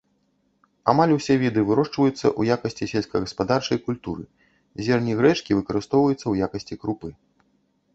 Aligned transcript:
Амаль 0.93 1.11
усе 1.17 1.35
віды 1.43 1.61
вырошчваюцца 1.67 2.17
ў 2.17 2.41
якасці 2.57 2.89
сельскагаспадарчай 2.95 3.79
культуры, 3.87 4.23
зерні 4.89 5.13
грэчкі 5.25 5.51
выкарыстоўваюцца 5.63 6.23
ў 6.27 6.33
якасці 6.49 6.75
крупы. 6.85 7.19